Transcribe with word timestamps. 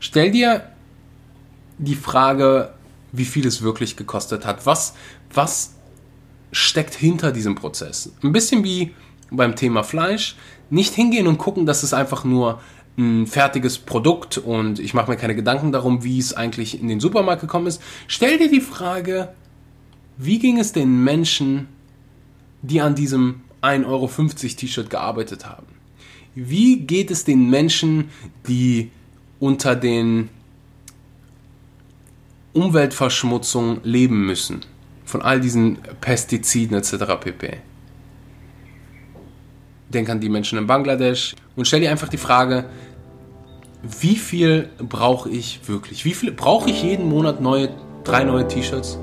Stell 0.00 0.30
dir 0.30 0.64
die 1.78 1.94
Frage, 1.94 2.72
wie 3.12 3.24
viel 3.24 3.46
es 3.46 3.62
wirklich 3.62 3.96
gekostet 3.96 4.44
hat. 4.44 4.66
Was, 4.66 4.94
was 5.32 5.74
steckt 6.52 6.94
hinter 6.94 7.32
diesem 7.32 7.54
Prozess? 7.54 8.12
Ein 8.22 8.32
bisschen 8.32 8.64
wie 8.64 8.92
beim 9.30 9.56
Thema 9.56 9.82
Fleisch. 9.82 10.36
Nicht 10.70 10.94
hingehen 10.94 11.26
und 11.26 11.38
gucken, 11.38 11.66
dass 11.66 11.82
es 11.82 11.92
einfach 11.92 12.24
nur 12.24 12.60
ein 12.96 13.26
fertiges 13.26 13.78
Produkt 13.78 14.38
und 14.38 14.78
ich 14.78 14.94
mache 14.94 15.10
mir 15.10 15.16
keine 15.16 15.34
Gedanken 15.34 15.72
darum, 15.72 16.02
wie 16.02 16.18
es 16.18 16.34
eigentlich 16.34 16.80
in 16.80 16.88
den 16.88 17.00
Supermarkt 17.00 17.40
gekommen 17.40 17.66
ist. 17.66 17.82
Stell 18.08 18.38
dir 18.38 18.50
die 18.50 18.60
Frage, 18.60 19.32
wie 20.16 20.38
ging 20.38 20.58
es 20.58 20.72
den 20.72 21.02
Menschen, 21.02 21.68
die 22.62 22.80
an 22.80 22.94
diesem 22.94 23.42
1,50 23.62 23.86
Euro 23.86 24.08
T-Shirt 24.08 24.90
gearbeitet 24.90 25.46
haben? 25.46 25.66
Wie 26.34 26.80
geht 26.80 27.10
es 27.10 27.24
den 27.24 27.50
Menschen, 27.50 28.10
die 28.46 28.90
unter 29.40 29.74
den 29.74 30.28
Umweltverschmutzungen 32.52 33.80
leben 33.82 34.24
müssen? 34.24 34.60
Von 35.04 35.22
all 35.22 35.40
diesen 35.40 35.78
Pestiziden 36.00 36.76
etc. 36.76 36.92
pp. 37.20 37.56
Denk 39.88 40.08
an 40.08 40.20
die 40.20 40.28
Menschen 40.28 40.56
in 40.56 40.68
Bangladesch 40.68 41.34
und 41.56 41.66
stell 41.66 41.80
dir 41.80 41.90
einfach 41.90 42.08
die 42.08 42.16
Frage, 42.16 42.66
wie 43.82 44.16
viel 44.16 44.68
brauche 44.78 45.30
ich 45.30 45.66
wirklich? 45.66 46.04
Wie 46.04 46.14
viel 46.14 46.30
brauche 46.30 46.70
ich 46.70 46.82
jeden 46.82 47.08
Monat 47.08 47.40
neue, 47.40 47.70
drei 48.04 48.22
neue 48.24 48.46
T-Shirts? 48.46 48.98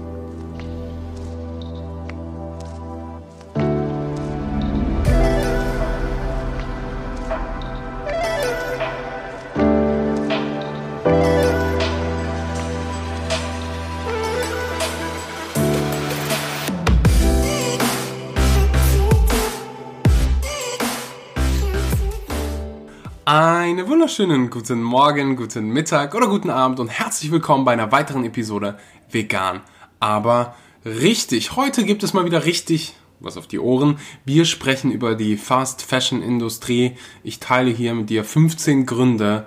Wunderschönen 24.17 24.49
guten 24.49 24.81
Morgen, 24.81 25.35
guten 25.35 25.69
Mittag 25.69 26.15
oder 26.15 26.27
guten 26.27 26.49
Abend 26.49 26.79
und 26.79 26.87
herzlich 26.87 27.29
willkommen 27.29 27.65
bei 27.65 27.73
einer 27.73 27.91
weiteren 27.91 28.25
Episode 28.25 28.79
Vegan. 29.11 29.61
Aber 29.99 30.55
richtig, 30.83 31.55
heute 31.55 31.85
gibt 31.85 32.01
es 32.01 32.13
mal 32.13 32.25
wieder 32.25 32.43
richtig 32.43 32.95
was 33.19 33.37
auf 33.37 33.45
die 33.45 33.59
Ohren. 33.59 33.99
Wir 34.25 34.45
sprechen 34.45 34.91
über 34.91 35.13
die 35.13 35.37
Fast 35.37 35.83
Fashion 35.83 36.23
Industrie. 36.23 36.97
Ich 37.23 37.39
teile 37.39 37.69
hier 37.69 37.93
mit 37.93 38.09
dir 38.09 38.23
15 38.23 38.87
Gründe, 38.87 39.45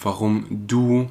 warum 0.00 0.46
du 0.66 1.10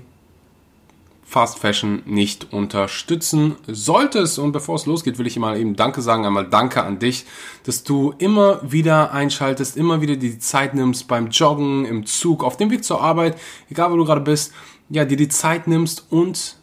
Fast 1.35 1.59
Fashion 1.59 2.01
nicht 2.05 2.53
unterstützen 2.53 3.55
solltest. 3.67 4.39
Und 4.39 4.53
bevor 4.53 4.75
es 4.75 4.85
losgeht, 4.85 5.17
will 5.17 5.27
ich 5.27 5.37
mal 5.37 5.59
eben 5.59 5.75
Danke 5.75 6.01
sagen. 6.01 6.25
Einmal 6.25 6.47
Danke 6.49 6.81
an 6.81 6.97
dich, 6.97 7.25
dass 7.65 7.83
du 7.83 8.13
immer 8.19 8.61
wieder 8.63 9.11
einschaltest, 9.11 9.75
immer 9.75 9.99
wieder 9.99 10.15
die 10.15 10.39
Zeit 10.39 10.75
nimmst 10.75 11.09
beim 11.09 11.27
Joggen, 11.31 11.83
im 11.83 12.05
Zug, 12.05 12.41
auf 12.41 12.55
dem 12.55 12.71
Weg 12.71 12.85
zur 12.85 13.01
Arbeit, 13.01 13.37
egal 13.69 13.91
wo 13.91 13.97
du 13.97 14.05
gerade 14.05 14.21
bist, 14.21 14.53
ja, 14.87 15.03
dir 15.03 15.17
die 15.17 15.27
Zeit 15.27 15.67
nimmst 15.67 16.07
und 16.09 16.55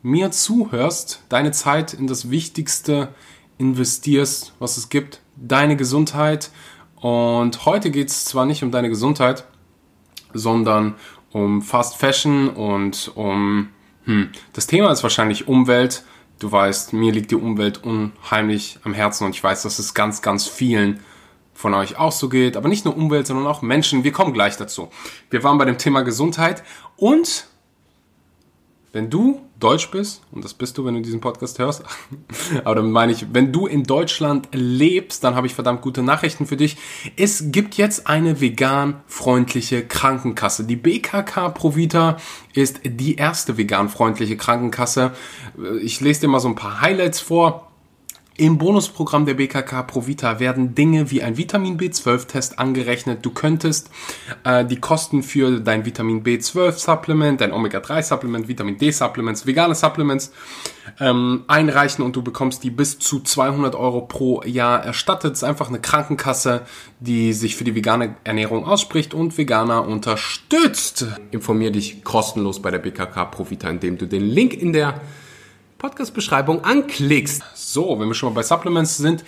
mir 0.00 0.30
zuhörst, 0.30 1.22
deine 1.28 1.50
Zeit 1.50 1.92
in 1.92 2.06
das 2.06 2.30
Wichtigste 2.30 3.12
investierst, 3.58 4.54
was 4.58 4.78
es 4.78 4.88
gibt, 4.88 5.20
deine 5.36 5.76
Gesundheit. 5.76 6.50
Und 6.96 7.66
heute 7.66 7.90
geht 7.90 8.08
es 8.08 8.24
zwar 8.24 8.46
nicht 8.46 8.62
um 8.62 8.70
deine 8.70 8.88
Gesundheit, 8.88 9.44
sondern 10.32 10.94
um 11.30 11.60
Fast 11.60 11.96
Fashion 11.96 12.48
und 12.48 13.12
um 13.14 13.68
hm. 14.08 14.30
Das 14.54 14.66
Thema 14.66 14.90
ist 14.90 15.02
wahrscheinlich 15.02 15.48
Umwelt. 15.48 16.02
Du 16.38 16.50
weißt, 16.50 16.94
mir 16.94 17.12
liegt 17.12 17.30
die 17.30 17.36
Umwelt 17.36 17.84
unheimlich 17.84 18.78
am 18.82 18.94
Herzen 18.94 19.24
und 19.24 19.34
ich 19.34 19.44
weiß, 19.44 19.62
dass 19.64 19.78
es 19.78 19.92
ganz, 19.92 20.22
ganz 20.22 20.46
vielen 20.46 21.00
von 21.52 21.74
euch 21.74 21.98
auch 21.98 22.12
so 22.12 22.30
geht. 22.30 22.56
Aber 22.56 22.70
nicht 22.70 22.86
nur 22.86 22.96
Umwelt, 22.96 23.26
sondern 23.26 23.46
auch 23.46 23.60
Menschen. 23.60 24.04
Wir 24.04 24.12
kommen 24.12 24.32
gleich 24.32 24.56
dazu. 24.56 24.88
Wir 25.28 25.44
waren 25.44 25.58
bei 25.58 25.66
dem 25.66 25.76
Thema 25.76 26.00
Gesundheit 26.02 26.62
und 26.96 27.48
wenn 28.92 29.10
du 29.10 29.42
Deutsch 29.58 29.90
bist, 29.90 30.22
und 30.30 30.44
das 30.44 30.54
bist 30.54 30.78
du, 30.78 30.84
wenn 30.84 30.94
du 30.94 31.00
diesen 31.00 31.20
Podcast 31.20 31.58
hörst, 31.58 31.82
aber 32.64 32.76
dann 32.76 32.90
meine 32.90 33.12
ich, 33.12 33.26
wenn 33.32 33.52
du 33.52 33.66
in 33.66 33.84
Deutschland 33.84 34.48
lebst, 34.52 35.24
dann 35.24 35.34
habe 35.34 35.46
ich 35.46 35.54
verdammt 35.54 35.82
gute 35.82 36.02
Nachrichten 36.02 36.46
für 36.46 36.56
dich. 36.56 36.76
Es 37.16 37.50
gibt 37.50 37.76
jetzt 37.76 38.06
eine 38.06 38.40
vegan-freundliche 38.40 39.86
Krankenkasse. 39.86 40.64
Die 40.64 40.76
BKK 40.76 41.50
Provita 41.50 42.18
ist 42.54 42.80
die 42.84 43.16
erste 43.16 43.56
vegan-freundliche 43.56 44.36
Krankenkasse. 44.36 45.12
Ich 45.82 46.00
lese 46.00 46.22
dir 46.22 46.28
mal 46.28 46.40
so 46.40 46.48
ein 46.48 46.54
paar 46.54 46.80
Highlights 46.80 47.20
vor. 47.20 47.67
Im 48.40 48.56
Bonusprogramm 48.56 49.26
der 49.26 49.34
BKK 49.34 49.82
Provita 49.82 50.38
werden 50.38 50.76
Dinge 50.76 51.10
wie 51.10 51.24
ein 51.24 51.36
Vitamin 51.36 51.76
B12-Test 51.76 52.60
angerechnet. 52.60 53.26
Du 53.26 53.30
könntest 53.30 53.90
äh, 54.44 54.64
die 54.64 54.76
Kosten 54.76 55.24
für 55.24 55.58
dein 55.58 55.84
Vitamin 55.84 56.22
B12-Supplement, 56.22 57.40
dein 57.40 57.52
Omega-3-Supplement, 57.52 58.46
Vitamin 58.46 58.78
D-Supplements, 58.78 59.44
vegane 59.44 59.74
Supplements 59.74 60.30
ähm, 61.00 61.46
einreichen 61.48 62.04
und 62.04 62.14
du 62.14 62.22
bekommst 62.22 62.62
die 62.62 62.70
bis 62.70 63.00
zu 63.00 63.18
200 63.18 63.74
Euro 63.74 64.02
pro 64.02 64.44
Jahr 64.44 64.84
erstattet. 64.84 65.32
Es 65.32 65.38
ist 65.38 65.48
einfach 65.48 65.68
eine 65.68 65.80
Krankenkasse, 65.80 66.62
die 67.00 67.32
sich 67.32 67.56
für 67.56 67.64
die 67.64 67.74
vegane 67.74 68.14
Ernährung 68.22 68.64
ausspricht 68.64 69.14
und 69.14 69.36
Veganer 69.36 69.84
unterstützt. 69.84 71.06
Informier 71.32 71.72
dich 71.72 72.04
kostenlos 72.04 72.62
bei 72.62 72.70
der 72.70 72.78
BKK 72.78 73.24
Provita, 73.24 73.68
indem 73.68 73.98
du 73.98 74.06
den 74.06 74.22
Link 74.22 74.54
in 74.54 74.72
der 74.72 75.00
Podcast-Beschreibung 75.78 76.62
anklickst. 76.64 77.42
So, 77.54 78.00
wenn 78.00 78.08
wir 78.08 78.14
schon 78.14 78.30
mal 78.30 78.34
bei 78.34 78.42
Supplements 78.42 78.96
sind, 78.96 79.24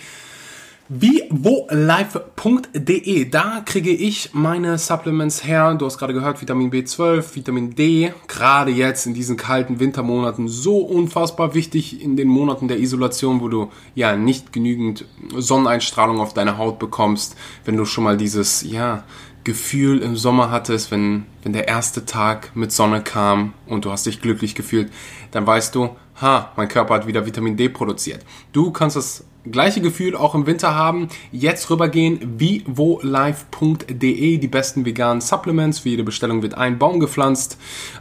vivo-life.de. 0.89 3.29
Da 3.29 3.61
kriege 3.65 3.91
ich 3.91 4.31
meine 4.33 4.77
Supplements 4.77 5.45
her. 5.45 5.73
Du 5.75 5.85
hast 5.85 5.97
gerade 5.97 6.13
gehört, 6.13 6.41
Vitamin 6.41 6.69
B12, 6.69 7.35
Vitamin 7.35 7.73
D. 7.73 8.11
Gerade 8.27 8.71
jetzt 8.71 9.05
in 9.05 9.13
diesen 9.13 9.37
kalten 9.37 9.79
Wintermonaten 9.79 10.49
so 10.49 10.79
unfassbar 10.79 11.53
wichtig 11.53 12.03
in 12.03 12.17
den 12.17 12.27
Monaten 12.27 12.67
der 12.67 12.79
Isolation, 12.79 13.39
wo 13.39 13.47
du 13.47 13.71
ja 13.95 14.17
nicht 14.17 14.51
genügend 14.51 15.05
Sonneneinstrahlung 15.33 16.19
auf 16.19 16.33
deine 16.33 16.57
Haut 16.57 16.79
bekommst. 16.79 17.37
Wenn 17.63 17.77
du 17.77 17.85
schon 17.85 18.03
mal 18.03 18.17
dieses, 18.17 18.69
ja, 18.69 19.05
Gefühl 19.43 19.99
im 19.99 20.15
Sommer 20.15 20.51
hattest, 20.51 20.91
wenn, 20.91 21.25
wenn 21.41 21.53
der 21.53 21.67
erste 21.67 22.05
Tag 22.05 22.55
mit 22.55 22.71
Sonne 22.71 23.01
kam 23.01 23.53
und 23.65 23.85
du 23.85 23.91
hast 23.91 24.05
dich 24.05 24.21
glücklich 24.21 24.53
gefühlt, 24.53 24.91
dann 25.31 25.47
weißt 25.47 25.73
du, 25.73 25.89
ha, 26.21 26.51
mein 26.55 26.67
Körper 26.67 26.93
hat 26.95 27.07
wieder 27.07 27.25
Vitamin 27.25 27.57
D 27.57 27.69
produziert. 27.69 28.23
Du 28.53 28.71
kannst 28.71 28.95
das 28.95 29.25
gleiche 29.43 29.81
Gefühl 29.81 30.15
auch 30.15 30.35
im 30.35 30.45
Winter 30.45 30.75
haben. 30.75 31.07
Jetzt 31.31 31.69
rübergehen, 31.69 32.39
vivolife.de, 32.39 34.37
die 34.37 34.47
besten 34.47 34.85
veganen 34.85 35.21
Supplements. 35.21 35.79
Für 35.79 35.89
jede 35.89 36.03
Bestellung 36.03 36.43
wird 36.43 36.53
ein 36.55 36.77
Baum 36.77 36.99
gepflanzt. 36.99 37.57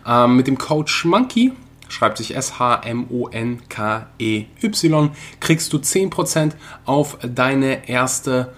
Ähm, 0.07 0.37
mit 0.37 0.47
dem 0.47 0.59
Code 0.59 0.91
SCHMONKEY, 0.91 1.53
schreibt 1.89 2.19
sich 2.19 2.37
S-H-M-O-N-K-E-Y, 2.37 3.01
kriegst 5.41 5.73
du 5.73 5.79
10% 5.79 6.53
auf 6.85 7.17
deine 7.23 7.89
erste 7.89 8.53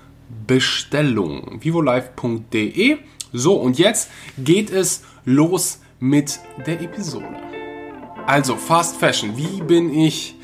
Bestellung. 0.46 1.58
vivolife.de. 1.62 2.98
So, 3.32 3.54
und 3.54 3.78
jetzt 3.78 4.10
geht 4.36 4.70
es 4.70 5.04
los 5.24 5.80
mit 6.00 6.40
der 6.66 6.80
Episode. 6.82 7.51
Also, 8.26 8.56
Fast 8.56 8.96
Fashion. 8.98 9.36
Wie 9.36 9.60
bin 9.62 9.92
ich 9.92 10.36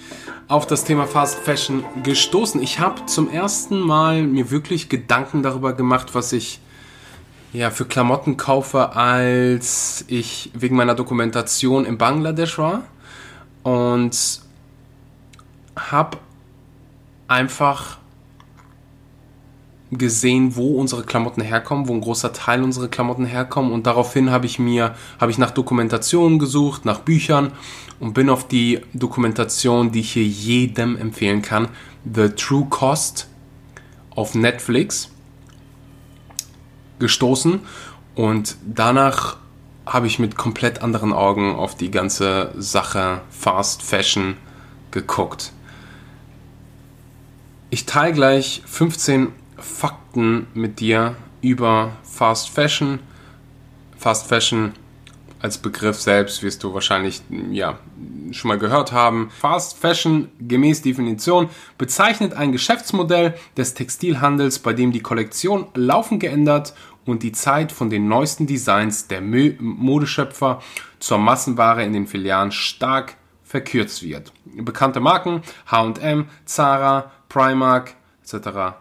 auf 0.48 0.66
das 0.66 0.84
Thema 0.84 1.06
Fast 1.06 1.38
Fashion 1.38 1.84
gestoßen? 2.02 2.60
Ich 2.62 2.80
habe 2.80 3.06
zum 3.06 3.30
ersten 3.30 3.80
Mal 3.80 4.22
mir 4.22 4.50
wirklich 4.50 4.88
Gedanken 4.88 5.42
darüber 5.42 5.72
gemacht, 5.72 6.14
was 6.14 6.32
ich 6.32 6.60
ja, 7.52 7.70
für 7.70 7.84
Klamotten 7.84 8.36
kaufe, 8.36 8.96
als 8.96 10.04
ich 10.08 10.50
wegen 10.54 10.76
meiner 10.76 10.94
Dokumentation 10.94 11.84
in 11.84 11.98
Bangladesch 11.98 12.58
war 12.58 12.82
und 13.62 14.40
habe 15.76 16.18
einfach 17.28 17.98
gesehen, 19.90 20.54
wo 20.56 20.78
unsere 20.78 21.02
Klamotten 21.02 21.40
herkommen, 21.40 21.88
wo 21.88 21.94
ein 21.94 22.00
großer 22.00 22.32
Teil 22.32 22.62
unserer 22.62 22.88
Klamotten 22.88 23.24
herkommen 23.24 23.72
und 23.72 23.86
daraufhin 23.86 24.30
habe 24.30 24.44
ich 24.44 24.58
mir 24.58 24.94
habe 25.18 25.30
ich 25.30 25.38
nach 25.38 25.50
Dokumentationen 25.50 26.38
gesucht, 26.38 26.84
nach 26.84 27.00
Büchern 27.00 27.52
und 27.98 28.12
bin 28.12 28.28
auf 28.28 28.46
die 28.46 28.80
Dokumentation, 28.92 29.90
die 29.90 30.00
ich 30.00 30.12
hier 30.12 30.26
jedem 30.26 30.96
empfehlen 30.96 31.40
kann, 31.40 31.68
The 32.04 32.28
True 32.30 32.66
Cost 32.68 33.28
auf 34.10 34.34
Netflix 34.34 35.10
gestoßen 36.98 37.60
und 38.14 38.56
danach 38.66 39.36
habe 39.86 40.06
ich 40.06 40.18
mit 40.18 40.36
komplett 40.36 40.82
anderen 40.82 41.14
Augen 41.14 41.54
auf 41.54 41.74
die 41.74 41.90
ganze 41.90 42.52
Sache 42.58 43.22
Fast 43.30 43.82
Fashion 43.82 44.36
geguckt. 44.90 45.52
Ich 47.70 47.86
teile 47.86 48.12
gleich 48.12 48.62
15 48.66 49.28
Fakten 49.58 50.46
mit 50.54 50.80
dir 50.80 51.16
über 51.40 51.92
Fast 52.02 52.50
Fashion, 52.50 53.00
Fast 53.96 54.26
Fashion 54.26 54.72
als 55.40 55.58
Begriff 55.58 56.00
selbst 56.00 56.42
wirst 56.42 56.64
du 56.64 56.74
wahrscheinlich 56.74 57.22
ja 57.50 57.78
schon 58.32 58.48
mal 58.48 58.58
gehört 58.58 58.92
haben. 58.92 59.30
Fast 59.30 59.78
Fashion 59.78 60.28
gemäß 60.40 60.82
Definition 60.82 61.48
bezeichnet 61.76 62.34
ein 62.34 62.52
Geschäftsmodell 62.52 63.34
des 63.56 63.74
Textilhandels, 63.74 64.58
bei 64.58 64.72
dem 64.72 64.92
die 64.92 65.00
Kollektion 65.00 65.66
laufend 65.74 66.20
geändert 66.20 66.74
und 67.06 67.22
die 67.22 67.32
Zeit 67.32 67.72
von 67.72 67.88
den 67.88 68.08
neuesten 68.08 68.46
Designs 68.46 69.06
der 69.06 69.20
Modeschöpfer 69.20 70.60
zur 70.98 71.18
Massenware 71.18 71.84
in 71.84 71.92
den 71.92 72.06
Filialen 72.06 72.52
stark 72.52 73.16
verkürzt 73.44 74.02
wird. 74.02 74.32
Bekannte 74.44 75.00
Marken 75.00 75.42
H&M, 75.66 76.26
Zara, 76.44 77.12
Primark 77.28 77.94
etc. 78.22 78.76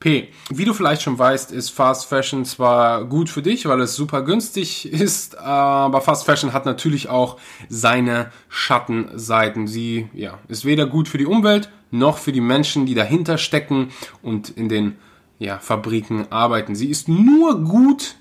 p. 0.00 0.28
Wie 0.48 0.64
du 0.64 0.72
vielleicht 0.72 1.02
schon 1.02 1.18
weißt, 1.18 1.52
ist 1.52 1.70
Fast 1.70 2.06
Fashion 2.06 2.44
zwar 2.44 3.04
gut 3.04 3.28
für 3.28 3.42
dich, 3.42 3.66
weil 3.66 3.80
es 3.80 3.94
super 3.94 4.22
günstig 4.22 4.90
ist, 4.90 5.36
aber 5.38 6.00
Fast 6.00 6.24
Fashion 6.24 6.52
hat 6.52 6.64
natürlich 6.64 7.08
auch 7.08 7.38
seine 7.68 8.32
Schattenseiten. 8.48 9.66
Sie 9.66 10.08
ja, 10.14 10.38
ist 10.48 10.64
weder 10.64 10.86
gut 10.86 11.08
für 11.08 11.18
die 11.18 11.26
Umwelt 11.26 11.70
noch 11.90 12.18
für 12.18 12.32
die 12.32 12.40
Menschen, 12.40 12.86
die 12.86 12.94
dahinter 12.94 13.36
stecken 13.36 13.90
und 14.22 14.48
in 14.50 14.68
den 14.68 14.96
ja, 15.38 15.58
Fabriken 15.58 16.30
arbeiten. 16.30 16.74
Sie 16.74 16.88
ist 16.88 17.08
nur 17.08 17.62
gut 17.62 18.16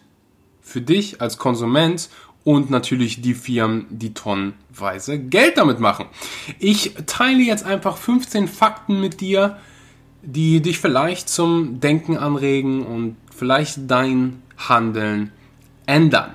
für 0.61 0.81
dich 0.81 1.21
als 1.21 1.37
Konsument 1.37 2.09
und 2.43 2.69
natürlich 2.69 3.21
die 3.21 3.33
Firmen, 3.33 3.85
die 3.89 4.13
tonnenweise 4.13 5.19
Geld 5.19 5.57
damit 5.57 5.79
machen. 5.79 6.05
Ich 6.57 6.93
teile 7.05 7.41
jetzt 7.41 7.65
einfach 7.65 7.97
15 7.97 8.47
Fakten 8.47 9.01
mit 9.01 9.21
dir, 9.21 9.57
die 10.33 10.61
dich 10.61 10.79
vielleicht 10.79 11.27
zum 11.27 11.79
Denken 11.79 12.17
anregen 12.17 12.85
und 12.85 13.17
vielleicht 13.35 13.89
dein 13.89 14.41
Handeln 14.57 15.31
ändern. 15.85 16.33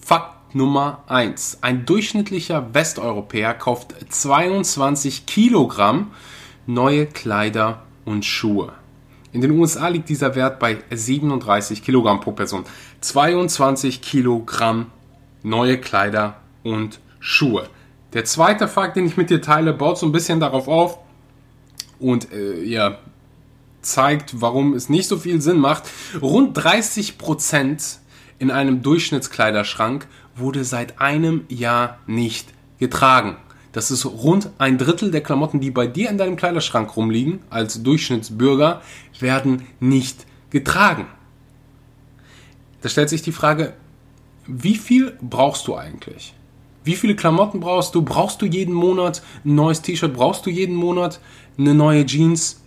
Fakt 0.00 0.54
Nummer 0.54 1.04
1. 1.06 1.58
Ein 1.60 1.86
durchschnittlicher 1.86 2.74
Westeuropäer 2.74 3.54
kauft 3.54 3.94
22 4.08 5.26
Kilogramm 5.26 6.10
neue 6.66 7.06
Kleider 7.06 7.82
und 8.04 8.24
Schuhe. 8.24 8.72
In 9.32 9.40
den 9.40 9.52
USA 9.52 9.88
liegt 9.88 10.08
dieser 10.08 10.34
Wert 10.34 10.58
bei 10.58 10.78
37 10.90 11.84
Kilogramm 11.84 12.20
pro 12.20 12.32
Person. 12.32 12.64
22 13.00 14.02
Kilogramm 14.02 14.86
neue 15.42 15.78
Kleider 15.78 16.36
und 16.64 17.00
Schuhe. 17.20 17.68
Der 18.12 18.24
zweite 18.24 18.66
Fakt, 18.66 18.96
den 18.96 19.06
ich 19.06 19.16
mit 19.16 19.30
dir 19.30 19.40
teile, 19.40 19.72
baut 19.72 19.98
so 19.98 20.06
ein 20.06 20.12
bisschen 20.12 20.40
darauf 20.40 20.68
auf, 20.68 20.98
und 22.02 22.32
äh, 22.32 22.62
ja, 22.62 22.98
zeigt, 23.80 24.40
warum 24.40 24.74
es 24.74 24.88
nicht 24.88 25.08
so 25.08 25.16
viel 25.16 25.40
Sinn 25.40 25.58
macht. 25.58 25.84
Rund 26.20 26.54
30 26.54 27.18
Prozent 27.18 28.00
in 28.38 28.50
einem 28.50 28.82
Durchschnittskleiderschrank 28.82 30.06
wurde 30.34 30.64
seit 30.64 31.00
einem 31.00 31.44
Jahr 31.48 31.98
nicht 32.06 32.48
getragen. 32.78 33.36
Das 33.72 33.90
ist 33.90 34.04
rund 34.04 34.50
ein 34.58 34.76
Drittel 34.78 35.10
der 35.10 35.22
Klamotten, 35.22 35.60
die 35.60 35.70
bei 35.70 35.86
dir 35.86 36.10
in 36.10 36.18
deinem 36.18 36.36
Kleiderschrank 36.36 36.94
rumliegen, 36.96 37.40
als 37.48 37.82
Durchschnittsbürger, 37.82 38.82
werden 39.18 39.62
nicht 39.80 40.26
getragen. 40.50 41.06
Da 42.82 42.88
stellt 42.88 43.08
sich 43.08 43.22
die 43.22 43.32
Frage, 43.32 43.74
wie 44.46 44.74
viel 44.74 45.16
brauchst 45.22 45.66
du 45.68 45.76
eigentlich? 45.76 46.34
Wie 46.84 46.96
viele 46.96 47.14
Klamotten 47.14 47.60
brauchst 47.60 47.94
du? 47.94 48.02
Brauchst 48.02 48.42
du 48.42 48.46
jeden 48.46 48.74
Monat 48.74 49.22
ein 49.44 49.54
neues 49.54 49.82
T-Shirt? 49.82 50.12
Brauchst 50.12 50.44
du 50.44 50.50
jeden 50.50 50.74
Monat 50.74 51.20
eine 51.58 51.74
neue 51.74 52.06
Jeans? 52.06 52.60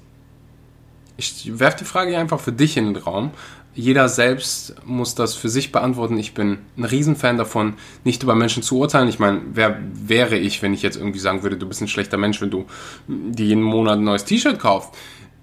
Ich 1.18 1.60
werfe 1.60 1.78
die 1.80 1.86
Frage 1.86 2.18
einfach 2.18 2.40
für 2.40 2.52
dich 2.52 2.78
in 2.78 2.86
den 2.86 2.96
Raum. 2.98 3.32
Jeder 3.74 4.08
selbst 4.08 4.76
muss 4.86 5.16
das 5.16 5.36
für 5.36 5.50
sich 5.50 5.72
beantworten. 5.72 6.18
Ich 6.18 6.34
bin 6.34 6.60
ein 6.78 6.86
Riesenfan 6.86 7.38
davon, 7.38 7.74
nicht 8.06 8.24
über 8.24 8.34
Menschen 8.34 8.64
zu 8.64 8.78
urteilen. 8.78 9.10
Ich 9.10 9.20
meine, 9.20 9.42
wer 9.54 9.80
wäre 9.94 10.38
ich, 10.38 10.62
wenn 10.62 10.74
ich 10.74 10.82
jetzt 10.82 10.96
irgendwie 10.96 11.20
sagen 11.20 11.44
würde, 11.44 11.58
du 11.58 11.68
bist 11.68 11.82
ein 11.82 11.90
schlechter 11.90 12.18
Mensch, 12.18 12.42
wenn 12.42 12.52
du 12.52 12.66
dir 13.08 13.46
jeden 13.46 13.64
Monat 13.64 13.98
ein 13.98 14.06
neues 14.06 14.24
T-Shirt 14.24 14.60
kaufst? 14.60 14.92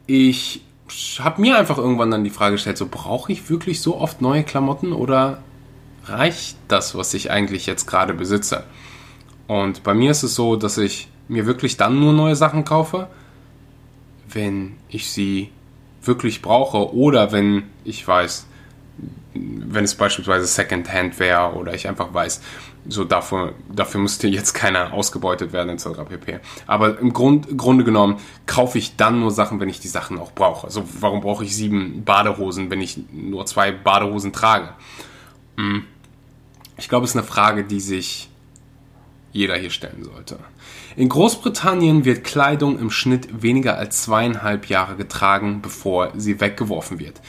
Ich 0.06 0.62
habe 1.20 1.40
mir 1.40 1.58
einfach 1.58 1.78
irgendwann 1.78 2.10
dann 2.10 2.24
die 2.24 2.30
Frage 2.30 2.52
gestellt, 2.52 2.78
so 2.78 2.88
brauche 2.90 3.32
ich 3.32 3.50
wirklich 3.50 3.80
so 3.80 3.98
oft 3.98 4.22
neue 4.22 4.44
Klamotten 4.44 4.92
oder 4.92 5.42
reicht 6.04 6.56
das, 6.68 6.94
was 6.94 7.14
ich 7.14 7.30
eigentlich 7.30 7.66
jetzt 7.66 7.86
gerade 7.86 8.14
besitze? 8.14 8.64
Und 9.46 9.82
bei 9.82 9.92
mir 9.92 10.10
ist 10.10 10.22
es 10.22 10.34
so, 10.34 10.56
dass 10.56 10.78
ich 10.78 11.08
mir 11.28 11.46
wirklich 11.46 11.76
dann 11.76 12.00
nur 12.00 12.12
neue 12.12 12.36
Sachen 12.36 12.64
kaufe, 12.64 13.08
wenn 14.34 14.76
ich 14.88 15.10
sie 15.10 15.50
wirklich 16.02 16.42
brauche 16.42 16.94
oder 16.94 17.32
wenn 17.32 17.64
ich 17.84 18.06
weiß, 18.06 18.46
wenn 19.34 19.84
es 19.84 19.94
beispielsweise 19.94 20.46
Secondhand 20.46 21.18
wäre 21.18 21.54
oder 21.54 21.74
ich 21.74 21.88
einfach 21.88 22.12
weiß, 22.12 22.40
so 22.88 23.04
dafür, 23.04 23.54
dafür 23.72 24.00
müsste 24.00 24.26
jetzt 24.26 24.54
keiner 24.54 24.92
ausgebeutet 24.92 25.52
werden 25.52 25.70
etc. 25.70 25.88
pp. 26.08 26.40
Aber 26.66 26.98
im 26.98 27.12
Grund, 27.12 27.56
Grunde 27.56 27.84
genommen 27.84 28.18
kaufe 28.46 28.78
ich 28.78 28.96
dann 28.96 29.20
nur 29.20 29.30
Sachen, 29.30 29.60
wenn 29.60 29.68
ich 29.68 29.80
die 29.80 29.88
Sachen 29.88 30.18
auch 30.18 30.32
brauche. 30.32 30.66
Also 30.66 30.84
warum 31.00 31.20
brauche 31.20 31.44
ich 31.44 31.54
sieben 31.54 32.04
Badehosen, 32.04 32.70
wenn 32.70 32.80
ich 32.80 32.98
nur 33.12 33.46
zwei 33.46 33.70
Badehosen 33.70 34.32
trage? 34.32 34.70
Hm. 35.56 35.84
Ich 36.76 36.88
glaube, 36.88 37.04
es 37.04 37.12
ist 37.12 37.16
eine 37.16 37.26
Frage, 37.26 37.64
die 37.64 37.80
sich 37.80 38.28
jeder 39.32 39.56
hier 39.56 39.70
stellen 39.70 40.04
sollte. 40.04 40.38
In 40.96 41.08
Großbritannien 41.08 42.04
wird 42.04 42.22
Kleidung 42.22 42.78
im 42.78 42.90
Schnitt 42.90 43.42
weniger 43.42 43.78
als 43.78 44.02
zweieinhalb 44.02 44.66
Jahre 44.66 44.96
getragen, 44.96 45.60
bevor 45.62 46.12
sie 46.16 46.40
weggeworfen 46.40 46.98
wird. 46.98 47.20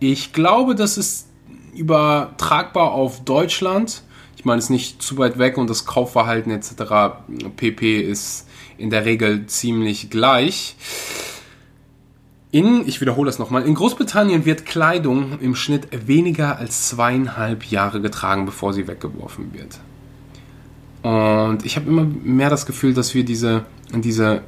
Ich 0.00 0.32
glaube, 0.32 0.74
das 0.74 0.98
ist 0.98 1.28
übertragbar 1.74 2.92
auf 2.92 3.24
Deutschland. 3.24 4.02
Ich 4.36 4.44
meine, 4.44 4.58
es 4.58 4.64
ist 4.64 4.70
nicht 4.70 5.02
zu 5.02 5.18
weit 5.18 5.38
weg 5.38 5.56
und 5.56 5.70
das 5.70 5.86
Kaufverhalten 5.86 6.50
etc. 6.50 7.16
pp 7.56 8.00
ist 8.00 8.48
in 8.76 8.90
der 8.90 9.04
Regel 9.04 9.46
ziemlich 9.46 10.10
gleich. 10.10 10.74
In, 12.50 12.86
ich 12.86 13.00
wiederhole 13.00 13.26
das 13.26 13.38
nochmal, 13.38 13.62
in 13.62 13.74
Großbritannien 13.74 14.44
wird 14.44 14.66
Kleidung 14.66 15.38
im 15.40 15.54
Schnitt 15.54 16.06
weniger 16.06 16.58
als 16.58 16.88
zweieinhalb 16.88 17.64
Jahre 17.64 18.02
getragen, 18.02 18.44
bevor 18.44 18.74
sie 18.74 18.88
weggeworfen 18.88 19.54
wird. 19.54 19.78
Und 21.02 21.64
ich 21.64 21.76
habe 21.76 21.88
immer 21.88 22.04
mehr 22.04 22.50
das 22.50 22.66
Gefühl, 22.66 22.94
dass 22.94 23.14
wir 23.14 23.24
diese, 23.24 23.66
in 23.92 24.02
diese 24.02 24.42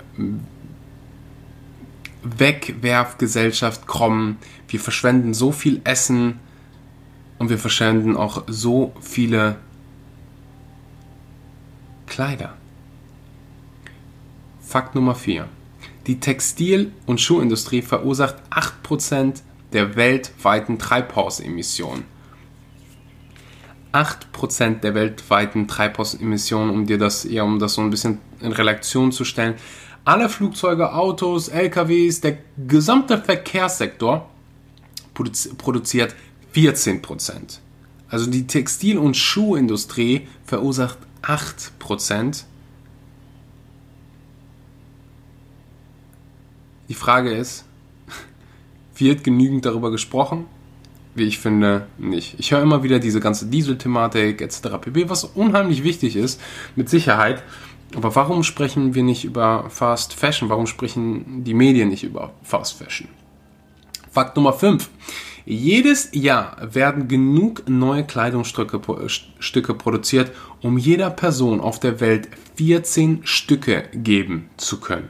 Wegwerfgesellschaft 2.23 3.87
kommen. 3.87 4.39
Wir 4.69 4.81
verschwenden 4.81 5.35
so 5.35 5.53
viel 5.53 5.81
Essen 5.85 6.39
und 7.39 7.51
wir 7.51 7.59
verschwenden 7.59 8.17
auch 8.17 8.45
so 8.47 8.93
viele 9.01 9.57
Kleider. 12.07 12.55
Fakt 14.61 14.95
Nummer 14.95 15.15
4. 15.15 15.49
Die 16.07 16.21
Textil- 16.21 16.93
und 17.07 17.21
Schuhindustrie 17.21 17.83
verursacht 17.83 18.37
8% 18.51 19.43
der 19.73 19.97
weltweiten 19.97 20.79
Treibhausemissionen. 20.79 22.05
8% 23.95 24.81
der 24.81 24.95
weltweiten 24.95 25.69
Treibhausemissionen, 25.69 26.71
um 26.71 26.85
dir 26.85 26.99
das, 26.99 27.23
ja, 27.25 27.45
um 27.45 27.61
das 27.61 27.75
so 27.75 27.81
ein 27.81 27.91
bisschen 27.91 28.19
in 28.41 28.51
Relation 28.51 29.13
zu 29.13 29.25
stellen. 29.25 29.55
Alle 30.05 30.29
Flugzeuge, 30.29 30.93
Autos, 30.93 31.49
LKWs, 31.49 32.21
der 32.21 32.39
gesamte 32.67 33.19
Verkehrssektor 33.19 34.29
produziert 35.15 36.15
14%. 36.55 37.61
Also 38.09 38.29
die 38.29 38.47
Textil- 38.47 38.99
und 38.99 39.17
Schuhindustrie 39.17 40.27
verursacht 40.45 40.99
8%. 41.23 42.45
Die 46.89 46.95
Frage 46.95 47.33
ist, 47.33 47.65
wird 48.97 49.23
genügend 49.23 49.65
darüber 49.65 49.93
gesprochen? 49.93 50.47
Wie 51.15 51.25
ich 51.25 51.39
finde, 51.39 51.87
nicht. 51.97 52.35
Ich 52.39 52.51
höre 52.51 52.63
immer 52.63 52.83
wieder 52.83 52.99
diese 52.99 53.21
ganze 53.21 53.47
Diesel-Thematik 53.47 54.41
etc. 54.41 54.63
pp., 54.81 55.09
was 55.09 55.25
unheimlich 55.25 55.85
wichtig 55.85 56.17
ist, 56.17 56.41
mit 56.75 56.89
Sicherheit. 56.89 57.43
Aber 57.95 58.15
warum 58.17 58.43
sprechen 58.43 58.95
wir 58.95 59.05
nicht 59.05 59.25
über 59.25 59.71
Fast 59.71 60.15
Fashion? 60.15 60.49
Warum 60.49 60.67
sprechen 60.67 61.45
die 61.45 61.55
Medien 61.55 61.89
nicht 61.89 62.03
über 62.03 62.33
Fast 62.43 62.79
Fashion? 62.79 63.09
Fakt 64.11 64.37
Nummer 64.37 64.53
5. 64.53 64.91
Jedes 65.47 66.09
Jahr 66.13 66.57
werden 66.75 67.07
genug 67.07 67.69
neue 67.69 68.05
Kleidungsstücke 68.05 68.81
Stücke 69.39 69.75
produziert, 69.75 70.33
um 70.63 70.79
jeder 70.79 71.11
Person 71.11 71.61
auf 71.61 71.79
der 71.79 72.01
Welt 72.01 72.29
14 72.57 73.21
Stücke 73.25 73.85
geben 73.93 74.49
zu 74.57 74.81
können. 74.81 75.09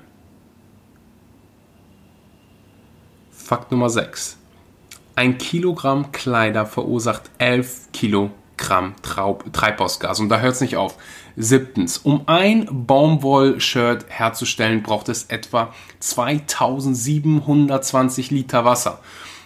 Fakt 3.31 3.71
Nummer 3.71 3.91
6. 3.91 4.39
Ein 5.17 5.39
Kilogramm 5.39 6.11
Kleider 6.11 6.67
verursacht 6.67 7.31
11 7.39 7.93
Kilogramm 7.93 8.97
Traub 9.03 9.45
Treibhausgas. 9.53 10.19
Und 10.19 10.29
da 10.29 10.41
hört 10.41 10.55
es 10.55 10.61
nicht 10.61 10.77
auf. 10.77 10.97
Siebtens. 11.37 11.99
Um 11.99 12.23
ein 12.27 12.67
Baumwoll-Shirt 12.87 14.07
herzustellen, 14.09 14.83
braucht 14.83 15.09
es 15.09 15.23
etwa 15.25 15.73
2720 16.01 18.33
Liter 18.33 18.65
Wasser. 18.65 18.99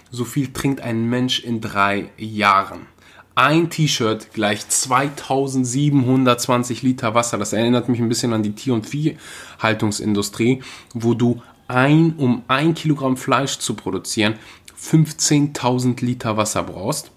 So 0.09 0.25
viel 0.25 0.51
trinkt 0.53 0.81
ein 0.81 1.05
Mensch 1.05 1.39
in 1.39 1.61
drei 1.61 2.09
Jahren. 2.17 2.87
ein 3.35 3.69
T-Shirt 3.69 4.33
gleich 4.33 4.67
2720 4.67 6.81
Liter 6.81 7.13
Wasser. 7.13 7.37
Das 7.37 7.53
erinnert 7.53 7.89
mich 7.89 7.99
ein 7.99 8.09
bisschen 8.09 8.33
an 8.33 8.41
die 8.41 8.53
Tier- 8.53 8.73
und 8.73 8.87
Viehhaltungsindustrie, 8.87 10.63
wo 10.95 11.13
du 11.13 11.43
ein, 11.67 12.15
um 12.17 12.41
ein 12.47 12.73
Kilogramm 12.73 13.15
Fleisch 13.15 13.59
zu 13.59 13.75
produzieren, 13.75 14.33
15.000 14.81 16.03
Liter 16.03 16.37
Wasser 16.37 16.63
brauchst. 16.63 17.11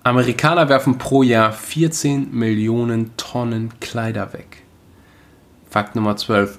Amerikaner 0.02 0.68
werfen 0.68 0.98
pro 0.98 1.22
Jahr 1.22 1.52
14 1.52 2.34
Millionen 2.34 3.16
Tonnen 3.16 3.72
Kleider 3.78 4.32
weg. 4.32 4.62
Fakt 5.70 5.94
Nummer 5.94 6.16
12. 6.16 6.58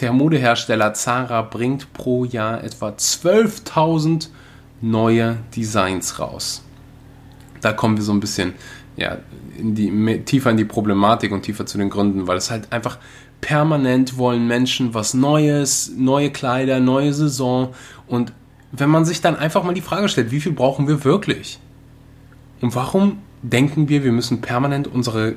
Der 0.00 0.12
Modehersteller 0.12 0.92
Zara 0.94 1.42
bringt 1.42 1.92
pro 1.94 2.24
Jahr 2.24 2.62
etwa 2.62 2.90
12.000 2.90 4.28
neue 4.82 5.38
Designs 5.56 6.18
raus 6.18 6.62
da 7.60 7.72
kommen 7.72 7.96
wir 7.96 8.04
so 8.04 8.12
ein 8.12 8.20
bisschen 8.20 8.54
ja, 8.96 9.18
in 9.56 9.74
die, 9.74 10.22
tiefer 10.24 10.50
in 10.50 10.56
die 10.56 10.64
Problematik 10.64 11.32
und 11.32 11.42
tiefer 11.42 11.66
zu 11.66 11.78
den 11.78 11.90
Gründen, 11.90 12.26
weil 12.26 12.36
es 12.36 12.50
halt 12.50 12.72
einfach 12.72 12.98
permanent 13.40 14.18
wollen 14.18 14.46
Menschen 14.46 14.92
was 14.94 15.14
Neues, 15.14 15.92
neue 15.96 16.30
Kleider, 16.30 16.80
neue 16.80 17.12
Saison 17.12 17.74
und 18.06 18.32
wenn 18.72 18.90
man 18.90 19.04
sich 19.04 19.20
dann 19.20 19.36
einfach 19.36 19.64
mal 19.64 19.74
die 19.74 19.80
Frage 19.80 20.08
stellt, 20.08 20.30
wie 20.30 20.40
viel 20.40 20.52
brauchen 20.52 20.86
wir 20.86 21.02
wirklich? 21.04 21.58
Und 22.60 22.74
warum 22.74 23.18
denken 23.42 23.88
wir, 23.88 24.04
wir 24.04 24.12
müssen 24.12 24.40
permanent 24.40 24.86
unsere 24.86 25.34